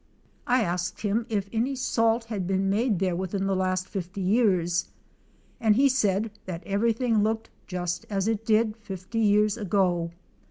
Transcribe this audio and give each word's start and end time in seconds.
I 0.47 0.63
asked 0.63 1.01
him 1.01 1.27
if 1.29 1.47
any 1.53 1.75
salt 1.75 2.23
had 2.23 2.47
been 2.47 2.71
made 2.71 2.97
there 2.97 3.15
within 3.15 3.45
the 3.45 3.55
last 3.55 3.87
50 3.87 4.19
years, 4.19 4.87
and 5.59 5.75
he 5.75 5.87
said 5.87 6.31
that 6.47 6.63
everything 6.65 7.21
looked 7.21 7.51
just 7.67 8.07
as 8.09 8.27
it 8.27 8.43
did 8.43 8.77
50 8.77 9.19
years 9.19 9.57
ago. 9.57 10.09